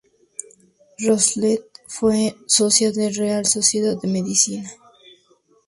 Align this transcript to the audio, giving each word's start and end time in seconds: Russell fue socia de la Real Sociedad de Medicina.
Russell 0.99 1.59
fue 1.85 2.35
socia 2.47 2.91
de 2.91 3.11
la 3.11 3.15
Real 3.15 3.45
Sociedad 3.45 4.01
de 4.01 4.07
Medicina. 4.07 4.67